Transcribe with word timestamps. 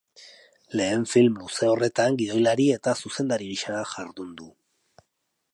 Lehen 0.79 1.03
film 1.11 1.35
luze 1.41 1.69
horretan 1.75 2.17
gidoilari 2.23 2.67
eta 2.79 2.97
zuzendari 3.05 3.53
gisa 3.53 3.85
jardun 3.95 4.37
du. 4.41 4.53